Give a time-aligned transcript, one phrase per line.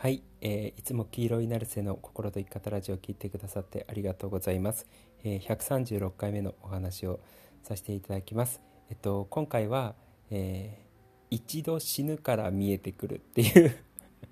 [0.00, 4.86] はい、えー、いつも黄色いナルセの心と生き方ラジオを聞いてくださってありがとうございます、
[5.24, 7.18] えー、136回目のお話を
[7.64, 8.60] させていただきます。
[8.90, 9.96] えっと今回は、
[10.30, 13.76] えー、一度死ぬから見えてくるっていう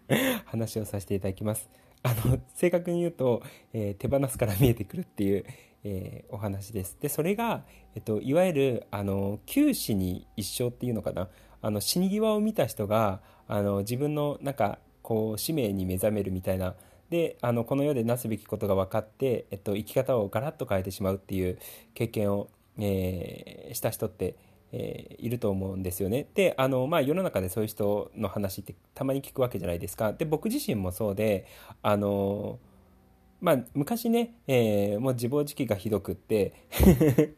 [0.47, 1.69] 話をさせていただきます。
[2.05, 3.43] あの正確に言うと、
[3.73, 5.45] えー、手放すから見えてくるっていう、
[5.83, 6.97] えー、お話です。
[7.01, 7.65] でそれが、
[7.97, 11.29] えっと、いわゆるあの九死に一生っていうのかな。
[11.61, 16.75] あの死に際を見た人があの自分のなんかこう使命に目覚めるみたいな
[17.11, 21.59] であのこの世でなすべきことが分かって、えっと、生き方をガラッと変えてしまうっていう
[21.95, 24.35] 経験を、えー、した人って、
[24.73, 26.27] えー、いると思うんですよね。
[26.35, 30.13] であの、まあ、世の中でそういう人の話ってたまに聞くわけじゃないですか。
[30.13, 31.47] で僕自身もそうで
[31.83, 32.59] あの
[33.41, 36.55] まあ、昔ね、えー、もう自暴自棄がひどくって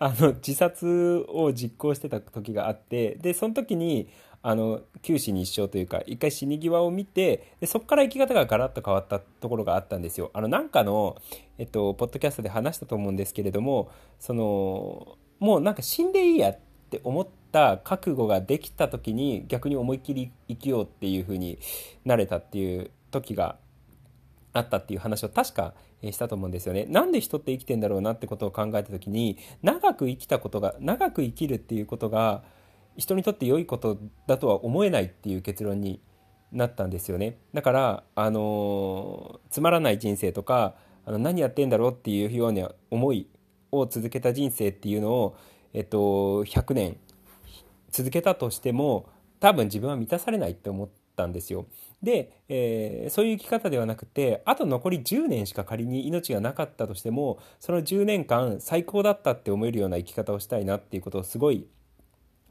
[0.00, 4.08] あの自殺を実行してた時があってでその時に
[4.48, 10.30] あの九死に一生というか一回死に際を見てでそこから生き方がガラッと変わったところがあったんですよ。
[10.34, 11.16] あのなんかの、
[11.58, 16.58] えっと、ポッドキャストで話したと思うんですけれどもそのもうなんか死んでいいやっ
[16.90, 21.58] て思った覚悟ができた時に逆に思いっきり生きようっていう風に
[22.04, 23.58] なれたっていう時が
[24.52, 25.74] あったっていう話を確か
[26.08, 26.86] したと思うんですよね。
[26.88, 32.44] なんで人って生きてんだろうなってことを考えた時に長く生きたことが長く生きるっていうことが
[32.96, 36.00] 人にとって良いことだとは思えないっていう結論に
[36.52, 43.28] なったんですよねだからあのつまらない人生とかあの何やってんだろうっていうような思い
[43.70, 45.36] を続けた人生っていうのを、
[45.72, 46.96] えっと、100年
[47.90, 49.08] 続けたとしても
[49.40, 51.66] 多分自分は満たされないって思ったんですよ。
[52.02, 61.66] で、えー、そういう生き方ではなくてあと残り10年しか仮に命がなかったとしてもその10年間最高だったって思えるような生き方をしたいなっていうことをすごい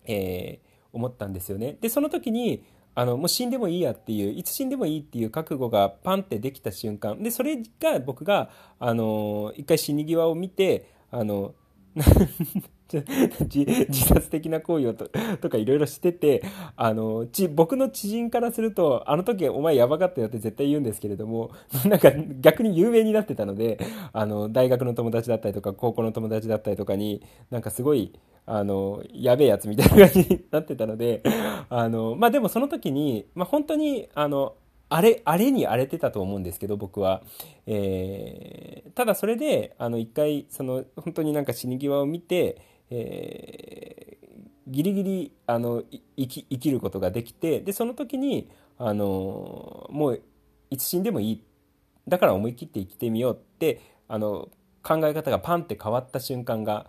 [0.08, 1.78] えー、思ったんですよね。
[1.82, 2.64] でその時に
[2.96, 11.54] あのもう死んでもいいやっていういつ死んでもいいっていう覚悟がパンってできた瞬間でそれが僕があの一回死に際を見てあの
[13.50, 15.10] 自殺的な行為をと
[15.50, 16.44] かいろいろしてて
[16.76, 21.52] あのち僕の知人からするとあの時お前やばかったよって絶対言うんですけれども
[21.86, 23.80] なんか逆に有名になってたので
[24.14, 28.14] あの大学の友達だったりとか高校の友達だったりとかになんかすごい
[28.48, 31.24] あの、やべえやつみたいな感じになってたので、
[31.70, 34.56] あの、まあ、でもその時に、まあ、本当に、あの、
[34.88, 37.24] あれ、あれに荒れてたと思うんですけど、僕は。
[37.66, 45.84] えー、ただそれで、あの、一回、その、本当になんか死に際を見て、えー、ギリギリ、あの、
[46.18, 50.22] 生き、生きることができて、で、その時に、あの、もう、
[50.70, 51.44] いつ死んでもいい。
[52.08, 54.50] だから思い切って生きてみようって、あの、
[54.84, 56.88] 考え方がパンって変わった瞬間が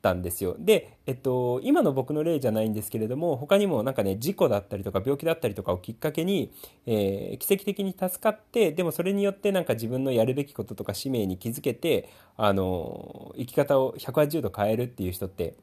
[0.00, 0.56] たんですよ。
[0.58, 6.52] で、えっと、今の僕の例じゃないんですけれども、他にもなんかね、事故だったりとか病気だったりとかをきっかけに、
[6.86, 15.56] えー、奇跡的に助かって、でもそれによってなんか自分のやるべきこととか使命に気づけて、あの、生き方を180度変えるっていう人って、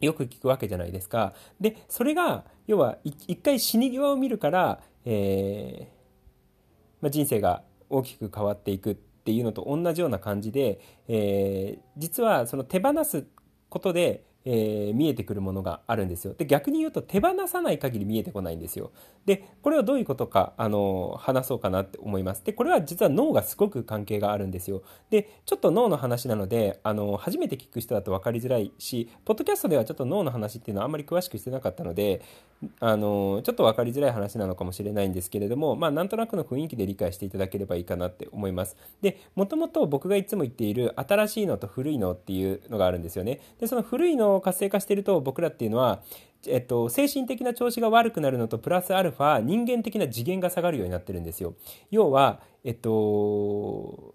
[0.00, 1.32] よく聞くわけじゃないですか。
[1.60, 13.24] で、それが、要は、一回死に際を見るから、えー、まあ、人生が大きく変わっていくっていうのと同じような感じで、えー、実はその手放す
[13.72, 16.34] ことで、えー、見えてくるものがあるんですよ。
[16.34, 18.90] で、逆に言うと手放さない限り見えてこないんですよ。
[19.26, 22.44] で、これはどういうことか、あの、話そうかなって思います。
[22.44, 24.82] で、これは実は脳がすごく関係があるんですよ。
[25.10, 32.22] で、ちょっと脳の話なので、あの、初めて聞く人だと分かりづらいし、ポッドキャストではちょっと脳の話っていうのはあんまり詳しくしてなかったので、
[32.80, 38.76] あの、ちょっと分かりづらい話なのかもしれないんですけれども、まあ、なんとなくの雰囲気で理解していただければいいかなって思います。
[39.00, 43.40] で、もともと僕がいつも言っている新しいのと古いのっていうのがあるんですよね。
[43.58, 46.02] で、その古いのを活性化してると僕らっていうのは、
[46.46, 51.54] えっと、精神的な調子が悪くなるのとプラスアルファ人間的な次元が下がるようになってるんですよ。
[51.90, 54.14] 要は、えっと、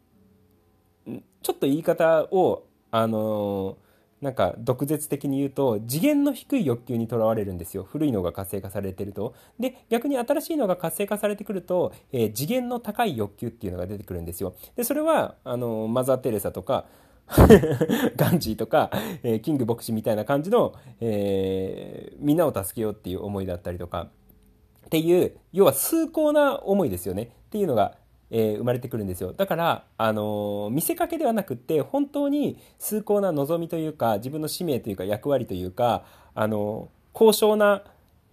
[1.06, 3.78] ちょっと言い方を、あの
[4.22, 7.84] なんか毒舌的に言うと次元の低い欲求にとらわれるんですよ。
[7.84, 9.36] 古いのが活性化されてると。
[9.60, 14.56] で逆に新しいのが活性化されてくると、えー、次元の高い欲求っていうのが出てくるんですよ。
[14.76, 16.86] でそれはあのマザー・テレサとか
[18.16, 18.90] ガンジーとか、
[19.24, 24.08] えー、キング牧師みたいな感じの、えー、みんなを助けようっていう思いだったりとか
[24.86, 27.24] っていう要は崇高な思いですよね。
[27.48, 27.98] っていうのが、
[28.30, 29.34] えー、生まれてくるんですよ。
[29.34, 36.04] だから、あの見せかけではなくって本当に崇高な望みというか自分の使命というか役割というか、
[36.34, 37.84] あの高尚な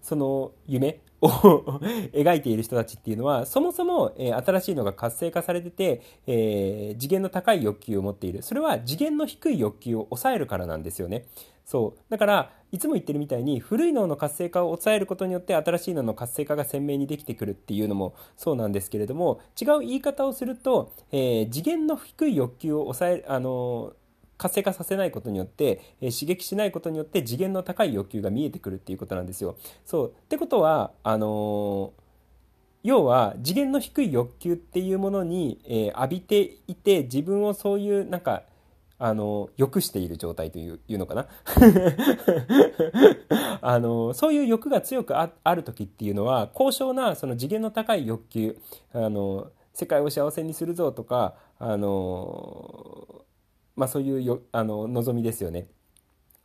[0.05, 1.29] その夢を
[2.12, 8.43] 描いている人たちっていうのはそもそも、えー、新しいのが活性化されてて、えー、次元の高い欲求を持っている。
[8.43, 11.25] それは次元の低い欲求を抑えるからなんですよね。
[11.65, 12.01] そう。
[12.11, 24.04] だからいつも言ってるみたいに古い脳の活性化を抑えることによって新しい脳の活性化が鮮明にできてくるっていうのもそうなんですけれども違う言い方をすると、えー、次元の低い欲求を抑えあのー
[24.37, 29.57] 活性化させないことによって、えー、刺激しないことによって次元の高い欲求が見えてくるっていうことなんですよ。
[29.85, 32.05] そうってことはあのー
[32.85, 38.43] 要は次元の低い欲求っていうものに、えー、浴びていて自分をそういうなんか
[38.99, 41.27] あの良くしている状態といういうのかな？
[43.63, 48.59] あのそういう欲が強くある時っていうのは高尚なその次元の高い欲求
[48.93, 53.24] あの世界を幸せにするぞとかあの、
[53.76, 55.67] まあ、そういうよあの望みですよね。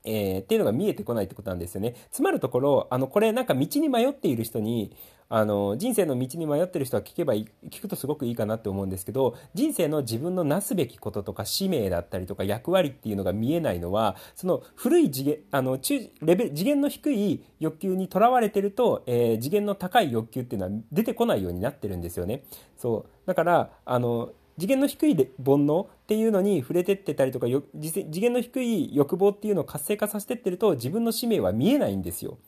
[0.05, 1.95] えー、っていうのが見えてこないってことなんですよね。
[2.11, 4.95] つまるところ、あの、これなんか道に迷っている人に、
[5.31, 22.43] あの人生の道に迷ってる人は聞けばいい聞くとすごくいいかなって思うんですけど人生の自分のなすべきこととか使命だったりとか役割っていうのが見えないのはその古い次元あの中レベル次元の低い欲求にとらわれてると、えー、次元の高い欲求っていうのは出てこないようになってるんですよね。
[22.75, 25.27] そうだからあの次元の低い煩
[25.67, 27.45] 悩っていうのに触れてってたりとか
[27.79, 32.39] 次元の低い欲望っていうのを活性化させてってると自分の使命は見えないんですよ。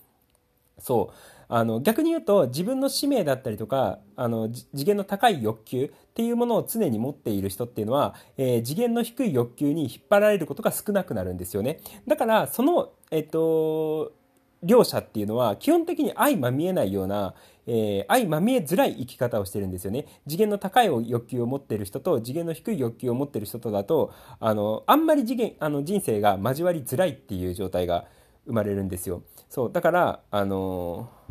[0.80, 14.14] そうあの逆に言うと自分の使命だったりとかあの次元の高い欲求っていうものを常に持っている人っていうのは、えー、次元の低い欲求に引っ張られることが少なくなるんですよねだからそのえっと
[14.64, 17.34] 両者っていうのは基本的に相まみえないような、
[17.68, 20.06] えー、相まみえづらい生き方をしてるんですよね。
[20.28, 28.06] 次元の高い欲求を持ってる人と次元の低い欲求を持ってる人とだと、あの、あんまり次元、あの人生が交わりづらいっていう状態が
[28.46, 29.24] 生まれるんですよ。
[29.50, 29.72] そう。
[29.72, 31.22] だから、あのー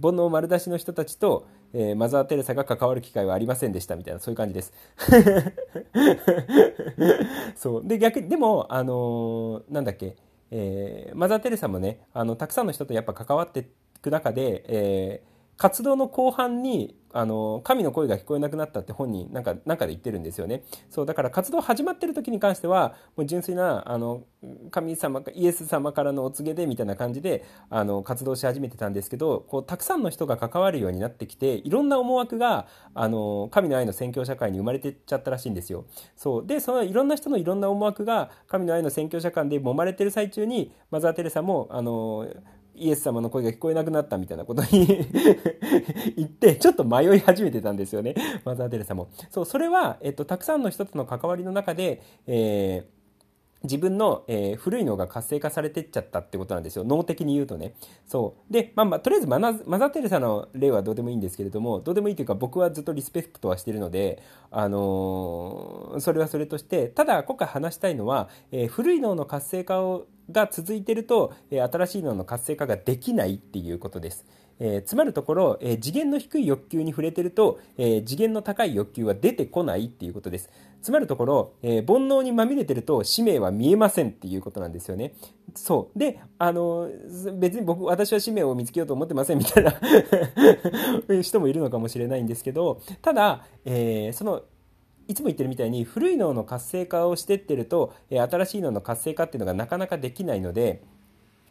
[0.00, 4.72] 煩悩丸出しの人たちと、えー、マザー・テレサが関わる機会はありませんでしたみたいなそういう感じです
[7.56, 10.16] そうで逆でもあのー、なんだっけ、
[10.50, 13.64] えー、マザー・テレサもねあのたくさんの人とやっぱ関わってい
[14.00, 20.64] く中で、えー活動の後半にあの神の声が聞こえなくなったって本人なんかなんかで言ってるんですよね。
[20.90, 24.24] そうだから活動始まってる時に関してはもう純粋なあの
[24.70, 35.86] 神様イエス様からのお告げでみたいな感じであの活動し始めてたんですけどこうたくさんの人が関わるようになってきていろんな思惑があの神の愛の宣教社会に生まれてっちゃったらしいんですよ。
[36.16, 42.28] そうでそのいろんな人のいろんな思惑が神の愛の宣教社会で揉まれてる最中にマザー・テレサもあの
[42.76, 44.86] イエス様の声が聞こえなくなったみたいなことに
[46.16, 48.14] 言って、ちょっと迷い始めてたんですよね。
[48.44, 49.08] マザー・テレサも。
[49.30, 52.96] そう、それは、えっと、たくさんの人との関わりの中で、えー
[53.66, 57.74] 自分の、えー、古い脳が活性化されてっちゃったってことなんですよ脳的に言うとね
[58.06, 74.24] そうでまあまあとりあえずマナマザー・テレサの例はどうでもいいんですけれどもどうでもいいというか僕はずっとリスペクトはしてるのであのー、それはそれとしてただ今回話したいのは、えー、古い脳の活性化をが続いてると、え新しい脳の活性化ができないっていうことです。
[74.58, 80.50] えー、つまるところ、えー、次元の低い欲求に触れてると、えー、次元の高い欲求は出てこないっていうことです。
[80.82, 85.14] つまるところ、え煩悩にまみれてると使命は見えませんっていうことなんですよね。
[85.54, 85.98] そう。
[85.98, 86.88] で、あの、
[87.34, 89.74] 別に僕、私は使命を見つけようと思ってませんみたいな
[91.22, 94.42] 人もいるのかもしれないんですけど、ただ、えその、
[95.08, 100.82] いつも言ってるみたいに古い脳の活性化をしてってると、え新しい脳の活性化っていうのがなかなかできないので、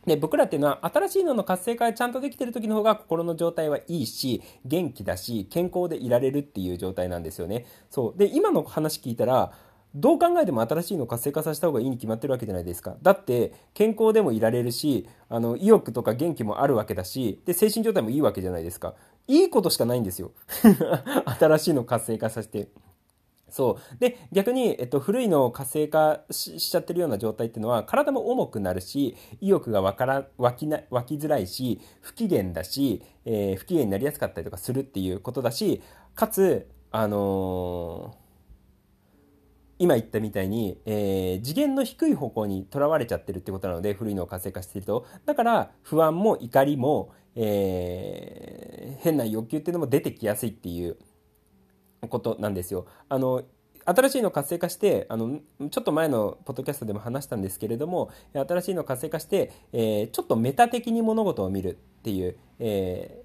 [0.06, 7.66] で僕らっていうのは新しい脳の活性化がちゃんとできてる時の方が心の状態はいいし元気だし健康でいられるっていう状態なんですよね。
[7.90, 8.20] そう。
[8.20, 9.52] で今の話聞いたら
[9.96, 12.98] どう考えても新しいの活性化させた方がいいに決まってるわけじゃないですか。
[13.02, 18.94] だって健康でもいられるしあの意欲とか元気もあるわけだしで精神状態もいいわけじゃないですか。
[19.28, 20.32] いいことしかないんですよ。
[21.40, 22.68] 新しいの活性化させて。
[23.56, 23.98] そう。
[24.00, 35.82] で、逆に、えっと、古いのを活性化しちゃってるような状態っていうのは、体も重くなるし、意欲がわから、湧きな、湧きづらいし、不機嫌だし、えー、不機嫌になりやすかったりとかするっていうことだし、
[36.16, 38.26] かつ、あのー
[39.78, 50.96] 今言ったみたいに、えー、次元の低い方向にとらわれちゃってるってことなので古いのを活性化してるとだから不安も怒りも、え、変な欲求っていうのも出てきやすいっていう
[52.08, 52.86] ことなんですよ。
[53.10, 53.44] あの
[53.88, 63.25] 新しいの活性化してあのちょっと前のポッドキャストでも話したんですけれども新しいの活性化して、えー、ちょっとメタ的に物事を見るっていう、え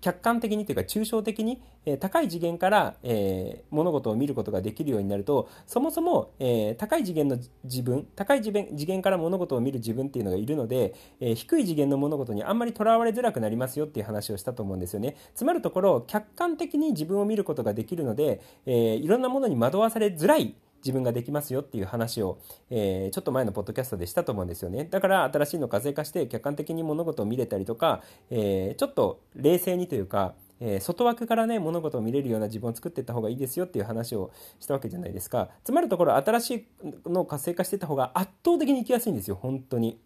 [0.00, 15.16] 客観的にというか抽象的に、えー、高い次元から、えー、物事を見ることができるようになるとそもそも、えー、高い次元の自分高い次元次元から物事を見る自分っていうのがいるので、え低い次元の物事にあんまりとらわれづらくなりますよっていう話をしたと思うんですよね。
[15.34, 22.38] つまるところ客観的に自分を見ることができるので、えいろんなものに惑わされづらい自分ができますよっていう話を、
[22.70, 24.84] えー、ちょっと前のポッドキャストでしたと思うんですよね。
[24.84, 35.48] だから新しいの活性化して客観的に物事を見れたりとか、えー、ちょっと冷静にというか、えー、外枠からね物事を見れるような自分を作っていった方がいいですよっていう話をしたわけじゃないですか。
[35.64, 39.38] つまるところ新しいのを活性化していった方が圧倒的に生きやすいんですよ。
[39.40, 39.98] 本当に。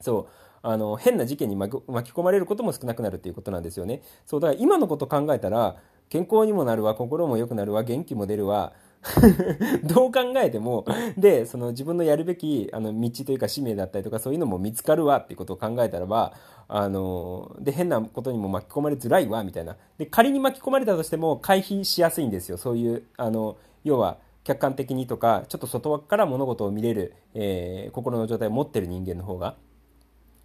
[0.00, 0.26] そう。
[0.62, 1.74] あの変な事件に巻き
[2.12, 4.02] 込まれることも少なくなるっていうことなんですよね。
[4.26, 4.40] そう。
[4.40, 5.76] だから今のこと考えたら
[6.10, 8.72] 健康にもなるわ心も良くなるわ元気も出るわ
[9.84, 10.84] どう考えても、
[11.16, 16.34] で、その自分のやるべきあの道というか使命だったりとかそういうのも見つかるわっていうことを考えたらば、
[16.68, 19.76] あの、で、変なことにも巻き込まれづらいわみたいな。
[19.98, 22.58] で、仮に巻き込まれたとしても回避しやすいんですよ。
[22.58, 29.56] そういう、あの、要は、客観的にとか、ちょっと外枠から物事を見れる、えー、心の状態を持ってる人間の方が。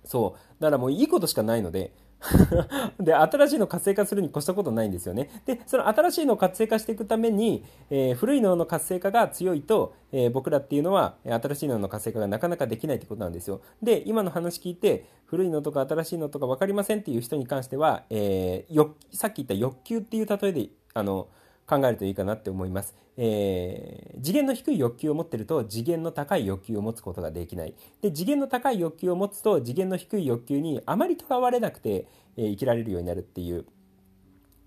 [0.03, 0.62] そう。
[0.62, 1.91] だからもういいことしかないので、
[3.00, 5.29] で、新しいの活性化するに越したことないんですよね。
[5.45, 13.62] で、その新しいのを活性化していくために、えー、古いのの活性化が強いと、えー、僕らっていうのは、新しいのの活性化がなかなかできないってことなんですよ。
[13.81, 21.27] で、今の話聞いて、古いのとか新しいのとか分かりませんっていう人に関しては、えー、さっき言った欲求っていう例えで、あの、
[21.67, 22.95] 考えるといいかなって思います。
[23.17, 27.74] えー、次元の低い欲求を持ってると次元の高い欲求を持つことができない。
[28.01, 32.07] で、次元の高い欲求を持つと次元の低い欲求にあまりとらわれなくて、
[32.38, 33.65] えー、生きられるようになるっていう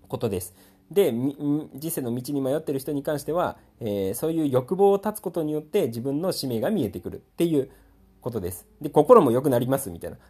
[0.07, 0.53] ことです。
[0.91, 7.69] で、人生の道に迷ってる人に関しては、えー、そういう欲望を断つことによって自分の使命が見えてくるっていう
[8.21, 8.67] ことです。
[8.81, 10.17] で、心も良くなりますみたいな。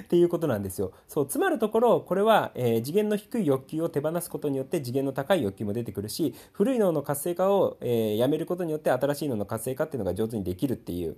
[0.00, 0.92] っていうことなんですよ。
[1.08, 11.16] そう、つまるところ、これは、えー、次元の低い欲求を手放すことによって次元の高い欲求も出てくるし、古い脳の活性化を、えー、やめることによって新しい脳の活性化っていうのが上手にできるっていう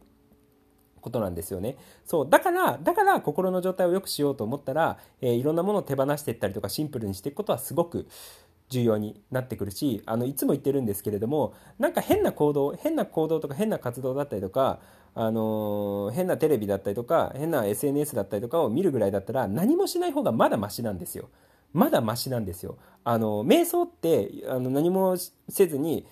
[1.06, 1.76] ことなんですよね。
[2.04, 2.28] そう。
[2.28, 8.08] だから、だから心の状態を良くしようと思ったら、えー、いろんなものを手放していったりとかシンプルにしていくことはすごく、
[8.68, 14.80] 重要になってくるしあのいつも言ってるんですけれどもなんか変な行動変な行動とか変な活動だったりとか
[15.14, 21.30] あの変なテレビだったりとか変な SNS だったりとかを見るぐらいだったら何もしない方がまだマシなんですよ。
[21.72, 22.76] まだマシなんですよ。
[23.02, 25.16] あの瞑想ってあの何も
[25.48, 26.06] せずに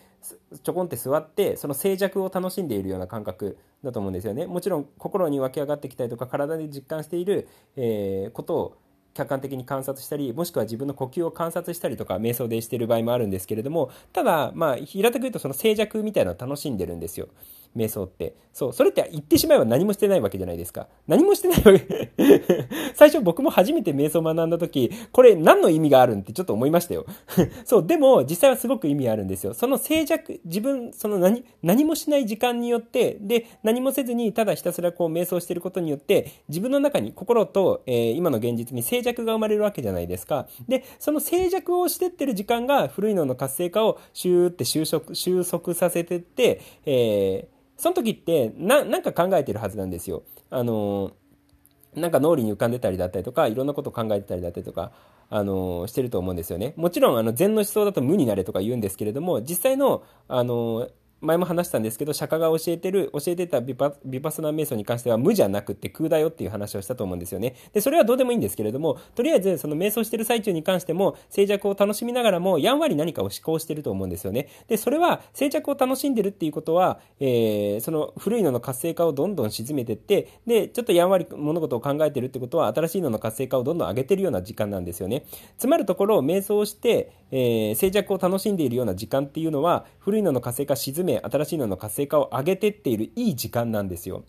[0.62, 4.46] ちょこんって座ってその静寂を楽しんでいるような感覚だと思うんですよね。
[4.46, 7.46] もちろん心に湧き上がってきたりとか体で実感している、
[7.76, 8.76] えー、ことを
[9.14, 17.28] 客観的に観察したり、もしくは自分の呼吸を観察したりとか、瞑想でしている場合もあるんですけれども、ただ、まあ、平たく言うとその静寂みたいなのを楽しんでるんですよ。
[17.76, 18.34] 瞑想って。
[18.52, 20.86] そう、それって言ってしまえば何もしてないわけじゃないですか。
[21.08, 22.12] 何もしてないわけ
[22.94, 27.04] 最初僕も初めて瞑想を学んだ時、これ何の意味があるんってちょっと思いましたよ。
[27.64, 29.54] そう、でも実際はすごく意味あるんですよ。
[29.54, 40.46] その静寂、自分、その何、何もしない時間によって、で、何もせずにただひたすらこう瞑想してることによって、自分の中に心と、えー、今の現実に静寂が生まれるわけじゃないですか。
[40.68, 50.22] で、その静寂をしてってる時間が古いのの活性化をシューって収束、収束させてって、えーその時ってな、なんか考えてるはずなんですよ。
[50.50, 51.12] あの
[51.96, 54.92] なんか脳裏に浮かんでたりだったりとか、いろんなこと考えてたりだったりとか、
[55.30, 56.74] あのしてると思うんですよね。
[56.76, 60.88] もちろん、あの、禅の思想だと無になれとか言うんですけれども、実際の、あの
[61.20, 67.56] 前も話したんですけど釈迦が教えてる教えてたビパビパスナ瞑想に関しては無じゃなくて空だよっていう話をしたと思うんですよね。
[67.72, 74.48] でそれはどうでもいいんですけれどもとりあえずその瞑想してる最中に関しても静寂を楽しみながらもやんわり何かを思考してると思うんですよね。
[74.68, 85.24] でそれは静寂を楽しんでるっていうことは、えー、その古いのの活性化をどんどん沈めてってでちょっとやんわり物事を考えてるってことは新しいのの活性化をどんどん上げてるような時間なんですよね。
[85.58, 94.22] つまるところ瞑想して、えー、静寂を楽しんでいるような時間っていうのは古いのの活性化沈め新しいのの活性化を上げてっているいい時間なんですよ。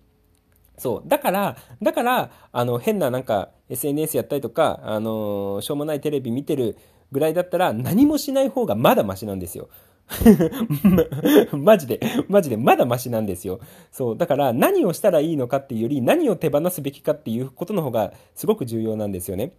[0.79, 1.07] そう。
[1.07, 6.77] だから、だから、あの、変ななんか SNS やったりとか、あのしょうもないテレビ見てる
[7.11, 9.69] ぐらいだったら何もしない方がまだマシなんですよ。
[11.53, 13.59] マジで、マジでまだマシなんですよ。
[13.91, 14.17] そう。
[14.17, 19.53] だから何をしたらいいのかっていうより何を手放すべきかっていうことの方がすごく重要なんですよね。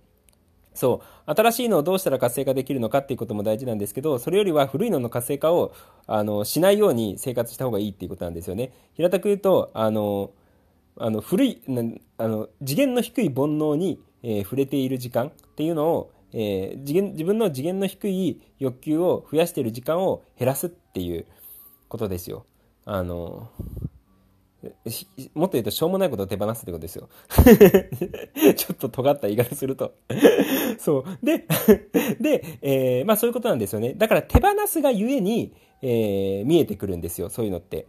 [0.76, 1.34] そう。
[1.34, 5.72] 新しいのをどうしたら活性化できるのかっていうことも大事なんですけど、それよりは古いのの活性化を、
[6.06, 8.72] あの、しないように生活した方がいいっていうことなんですよね。
[8.94, 10.30] 平たく言うと、あの、
[10.98, 11.62] あの、古い、
[12.18, 21.26] あの、次元の低い煩悩に、えー、触れている時間っていうのを、えー、次元、自分の次元の低い欲求を増やしている時間を減らすっていう
[21.88, 22.44] ことですよ。
[22.84, 23.48] あの、
[25.34, 27.08] もっと言うとしょうもないことを手放すってことですよ。
[28.56, 29.94] ちょっと尖った言い方すると
[30.78, 31.04] そう。
[31.22, 31.46] で、
[32.20, 33.94] で、えー、まあそういうことなんですよね。
[33.94, 37.28] だから手放すがゆえに、えー、見えてくるんですよ。
[37.28, 37.86] そういうのって。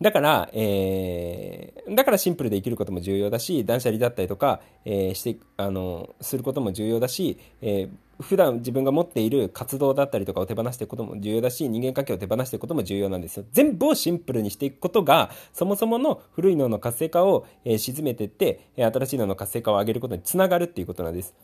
[0.00, 7.88] だから、えー、だからシンプルで生きることも重要だし、断捨離だったりとか、えー、して、あの、することも重要だし、え
[8.20, 13.44] 普段自分が持っている活動だったりとかを手放していくことも重要だし、人間関係を手放していくことも重要なんですよ。
[13.52, 21.34] 全部をシンプルにしていくことが、そもそもの古い脳の活性化を、え沈めていって、新しい脳の活性化を上げることにつながるっていうことなんです。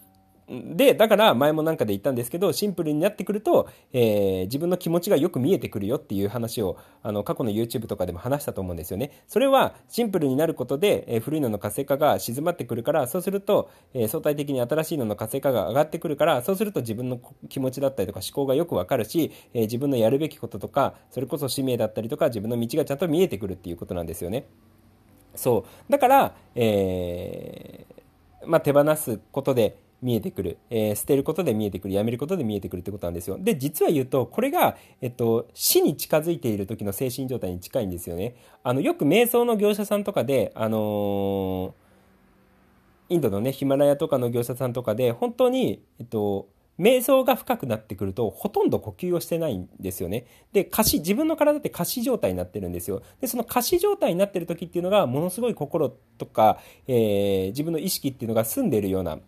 [0.52, 9.22] で、だから前もなんかで言ったんですけど、シンプルになってくると、えー、自分の気持ちがよく見えてくるよっていう話を、あの、過去の YouTube とかでも話したと思うんですよね。
[9.28, 17.18] それは、シンプルになることで、えー、古いのの活性化が静まってくるから、そうすると、えー、相対的に新しいのの活性化が上がってくるから、そうすると自分の
[17.48, 24.44] 気持ちだったりとか思考がよくわかるし、え自分のやるべきこととか、それこそ使命だったりとか、自分の道がちゃんと見えてくるっていうことなんですよね。
[25.34, 25.92] そう。
[25.92, 27.86] だから、え
[28.44, 33.38] まあ、手放すことで、見えてくる、えー、捨てることで見えてくる、やめることで見えてくるってことなんですよ。
[33.40, 38.34] で、実は言うと、これが、えっと、死に近づいている時の精神状態に近いんですよね。
[38.64, 50.26] あの、よく瞑想の業者さんとかで、あのー、インドのね、ヒマラヤとかの業者さんとかで、本当に、えっと、瞑想が深くなってくると、ほとんど呼吸をしてないんですよね。
[50.52, 53.02] で、過死、自分の体って過死状態になってるんですよ。
[53.20, 59.18] で、その過死状態になってる時っていうのが、ものすごい心とか、えー、自分の意識っていうのが澄んでいるような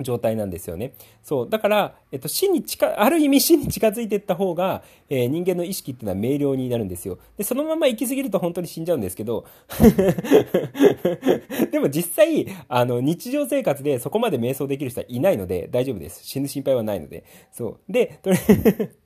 [0.00, 0.94] 状態なんですよね。
[1.22, 1.50] そう。
[1.50, 7.18] だから、えっと、死に近、ある意味 死に近づいていった方が、えー、人間の意識っていうのは明瞭になるんですよ。
[7.36, 9.44] で、そのまま行き過ぎると本当に死んじゃうんですけど、
[11.70, 16.24] でも実際、あの、日常生活でそこまで瞑想できる人はいないので大丈夫です。
[16.24, 17.24] 死ぬ心配はないので。
[17.52, 17.92] そう。
[17.92, 19.03] で、とりあえず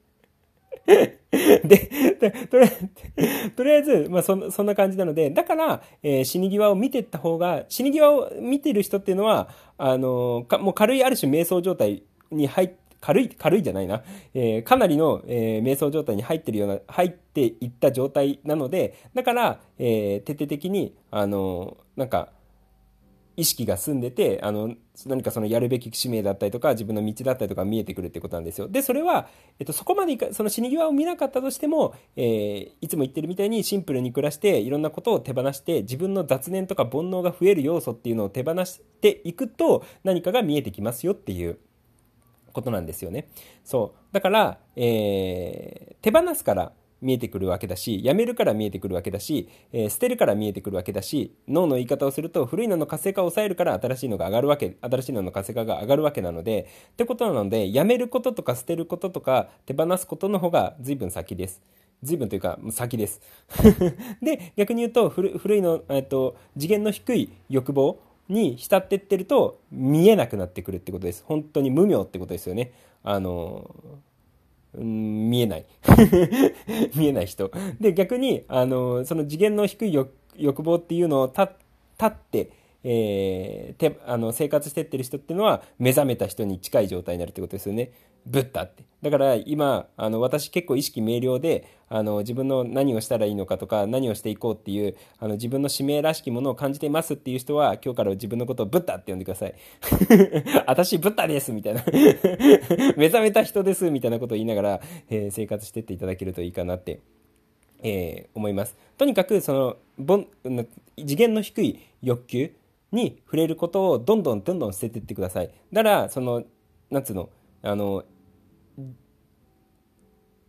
[0.89, 2.67] で、とり
[3.55, 14.03] とりあえず、まあそ、そんな感じなので、だから、えー、死に際を見てった方が、死に際を見てる人っていうのは、あのー、もう軽いある種瞑想状態に入って、軽い、軽いじゃないな。
[14.35, 22.31] えー、かなりの、えー、瞑想状態に入ってるような、入っていった状態なので、だから、えー、徹底的に、あのなんか、
[23.37, 24.75] 意識が済んでて、あの、
[25.07, 28.69] 何かそのやるべき使命だったりとか、自分の道だったりとか見えてくるってことなんですよ。
[28.69, 29.29] で、それは、
[29.59, 41.59] えっと、そこまでいかその死に際を見なかったとしても、えー、いつも言ってるみたいにシンプルに暮らして、いろんなことを手放して、自分の雑念とか煩悩が増える要素っていうのを手放していくと、何かが見えてきますよっていう
[42.53, 43.29] ことなんですよね。
[43.65, 43.99] そう。
[44.13, 61.63] だから、えー、手放すから、見えてくるわけだし、やめるから見えてくるわけだし、えー、捨てるから見えてくるわけだし、脳の言い方をすると、古いのの活性化を抑えるから新しいのが上がるわけ、新しいのの活性化が上がるわけなので、ってことなので、やめることとか捨てることとか手放すことの方が随分先です。
[62.03, 63.21] 随分というか、先です。
[64.23, 71.25] で、逆に言うと、古いの、えっと、次元の低い欲望に浸ってってると、見えなくなってくるってことです。
[71.27, 72.73] 本当に無明ってことですよね。
[73.03, 73.71] あの
[74.75, 75.67] うん、見えない。
[76.95, 77.51] 見えない人。
[77.81, 79.93] で、逆に、あの、その次元の低い
[80.37, 81.43] 欲望っていうのを立
[82.05, 82.51] って、
[82.85, 87.91] えー、てあの生活してってる人っていうのは目覚めた人に近い状態になるってことですよね。
[88.29, 88.85] ブッダって。
[89.03, 99.55] だから今、あの私結構意識明瞭であの自分の何をしたらいいのかとか何をしていこうっていうあの自分の使命らしきものを感じていますっていう人は今日から自分のことをブッダって呼んでください。
[100.67, 101.85] 私ブッダですみたいな
[102.97, 107.01] 目覚めた人ですみたいなことを言いながら、えー、生活していっていただけるといいかなって
[107.81, 108.77] えー、思います。
[108.97, 110.27] とにかく、その、
[110.97, 112.51] 次元の低い欲求、
[112.93, 115.51] に触れることをどんどんどんどん捨てていってください。
[115.73, 116.45] だから、その、
[116.91, 117.29] なんつうの、
[117.63, 118.05] あの、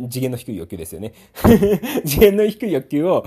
[0.08, 1.14] 次元の低い欲求ですよね。
[2.06, 3.26] 次元の低い欲求を、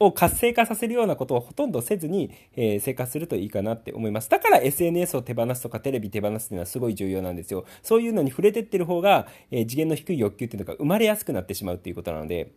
[0.00, 4.28] を活性化させるようなことをほとんどせずに、えー、生活するといいかなって思います。
[4.28, 7.64] だから SNS を手放すとかテレビ手放すっていうのはすごい重要なんですよ。
[7.82, 12.50] そういうのに触れてってる方が、えー、次元の低い欲求っていうのが生まれやすくなってしまうっていうことなので、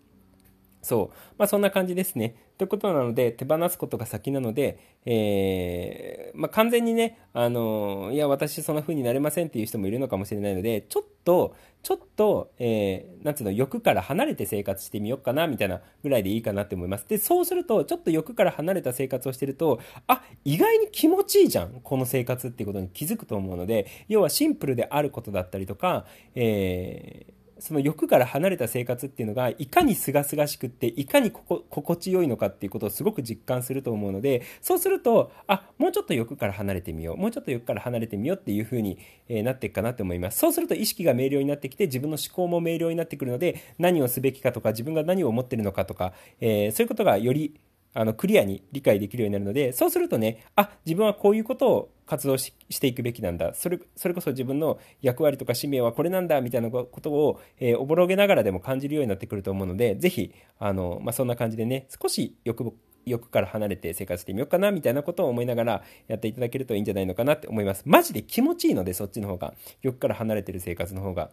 [0.82, 1.16] そう。
[1.38, 2.36] まあそんな感じですね。
[2.58, 17.08] ということなので、手放すことが先なので、えー、まあ完全にね、あの、いや、私そんな風になれませんっていう人もいるのかもしれないので、ちょっと、ちょっと、えー、なんつうの、欲から離れて生活してみようかな、みたいなぐらいでいいかなって思います。
[17.08, 38.98] で、そうすると、ちょっと欲から離れた生活をしてると、あ、意外に気持ちいいじゃん、この生活っていうことに気づくと思うので、要はシンプルであることだったりとか、えー、その欲から離れた生活っていうのがいかに清々しくっていかに心地よいのかっていうことをすごく実感すると思うのでそうするとあもうちょっと欲から離れてみようもうちょっと欲から離れてみようっていう風に、
[39.30, 40.40] えなっていくかなと思います。
[40.40, 47.60] そうすると意識が明瞭になってきて自分の思考も明瞭になってくるので何をすべきかとか自分が何を思ってるのかとか、えー、そういうことがより
[48.00, 62.72] あのクリアに理解できるようになるのでそうするとねあ自分はこういうことを活動していくべきなんだそれそれこそ自分の役割とか使命はこれなんだみたいなことを、えー、おぼろげながらでも感じるようになってくると思うのでぜひあの、まあ、そんな感じでね少し欲
[63.08, 67.84] 欲から離れて生活してみようかな、みたいなことを思いながらやっていただけるといいんじゃないのかなって思います。
[67.86, 69.54] マジで気持ちいいので、そっちの方が。
[69.82, 71.32] 欲から離れてる生活の方が。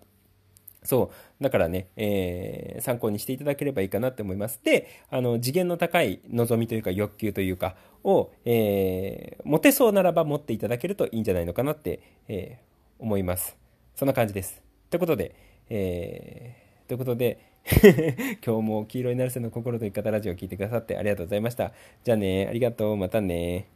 [0.84, 1.42] そう。
[1.42, 4.60] だからね、えー、参考にしていただければいいかなって思います。
[4.62, 13.56] で、あの、次元の高い望みというか欲求というかを、えー、持てそうならば持っていただけるといいんじゃないのかなって、えー、思います。
[13.96, 14.62] そんな感じです。
[14.90, 15.34] ということで、
[15.70, 17.38] えー、ということで、
[18.44, 21.72] 今日も黄色いナルセの心と生き方ラジオを聴いてくださってありがとうございました。
[22.02, 23.68] じゃあね、ありがとう、またね。